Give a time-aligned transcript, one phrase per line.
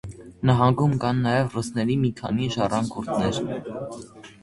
[0.49, 3.43] Նահանգում կան նաև ռուսների մի քանի ժառանգորդներ։